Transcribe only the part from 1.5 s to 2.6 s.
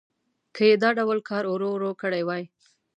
ورو کړی وای.